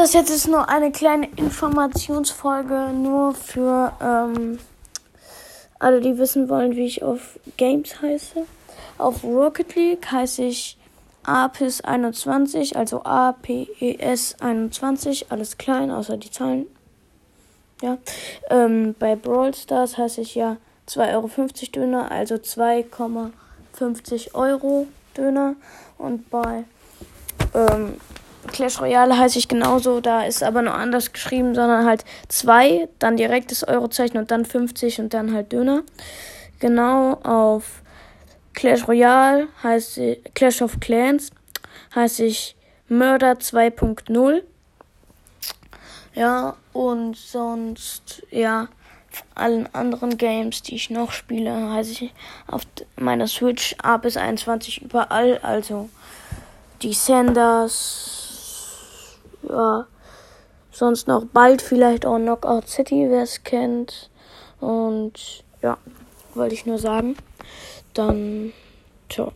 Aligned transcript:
Das 0.00 0.14
jetzt 0.14 0.30
ist 0.30 0.48
nur 0.48 0.70
eine 0.70 0.90
kleine 0.92 1.28
Informationsfolge, 1.36 2.88
nur 2.94 3.34
für 3.34 3.92
ähm, 4.00 4.58
alle, 5.78 6.00
die 6.00 6.16
wissen 6.16 6.48
wollen, 6.48 6.74
wie 6.74 6.86
ich 6.86 7.02
auf 7.02 7.38
Games 7.58 8.00
heiße. 8.00 8.46
Auf 8.96 9.22
Rocket 9.22 9.76
League 9.76 10.10
heiße 10.10 10.44
ich 10.44 10.78
APIS21, 11.26 12.76
also 12.76 13.02
APES21, 13.02 15.26
alles 15.28 15.58
klein, 15.58 15.90
außer 15.90 16.16
die 16.16 16.30
Zahlen. 16.30 16.64
Ja. 17.82 17.98
Ähm, 18.48 18.94
bei 18.98 19.16
Brawl 19.16 19.52
Stars 19.52 19.98
heiße 19.98 20.22
ich 20.22 20.34
ja 20.34 20.56
2,50 20.88 21.12
Euro 21.12 21.28
Döner, 21.74 22.10
also 22.10 22.36
2,50 22.36 24.34
Euro 24.34 24.86
Döner. 25.14 25.56
Und 25.98 26.30
bei 26.30 26.64
ähm, 27.52 27.96
Clash 28.60 28.78
Royale 28.78 29.16
heiße 29.16 29.38
ich 29.38 29.48
genauso, 29.48 30.02
da 30.02 30.24
ist 30.24 30.42
aber 30.42 30.60
nur 30.60 30.74
anders 30.74 31.14
geschrieben, 31.14 31.54
sondern 31.54 31.86
halt 31.86 32.04
2, 32.28 32.90
dann 32.98 33.16
direkt 33.16 33.50
das 33.50 33.66
Eurozeichen 33.66 34.18
und 34.18 34.30
dann 34.30 34.44
50 34.44 35.00
und 35.00 35.14
dann 35.14 35.32
halt 35.32 35.50
Döner. 35.50 35.82
Genau 36.58 37.14
auf 37.22 37.80
Clash 38.52 38.86
Royale 38.86 39.48
heißt 39.62 39.98
Clash 40.34 40.60
of 40.60 40.78
Clans 40.78 41.30
heiße 41.94 42.22
ich 42.26 42.54
Murder 42.90 43.32
2.0. 43.32 44.42
Ja, 46.14 46.54
und 46.74 47.16
sonst, 47.16 48.26
ja, 48.30 48.68
allen 49.34 49.74
anderen 49.74 50.18
Games, 50.18 50.60
die 50.60 50.74
ich 50.74 50.90
noch 50.90 51.12
spiele, 51.12 51.72
heiße 51.72 51.92
ich 51.92 52.12
auf 52.46 52.60
meiner 52.96 53.26
Switch 53.26 53.74
A 53.82 53.96
bis 53.96 54.18
21 54.18 54.82
überall. 54.82 55.38
Also 55.38 55.88
die 56.82 56.92
Sanders, 56.92 58.19
ja, 59.50 59.86
sonst 60.70 61.08
noch 61.08 61.24
bald 61.24 61.62
vielleicht 61.62 62.06
auch 62.06 62.18
Knockout 62.18 62.68
City, 62.68 63.06
wer 63.08 63.22
es 63.22 63.42
kennt. 63.42 64.10
Und 64.60 65.44
ja, 65.62 65.78
wollte 66.34 66.54
ich 66.54 66.66
nur 66.66 66.78
sagen. 66.78 67.16
Dann, 67.94 68.52
ciao. 69.08 69.32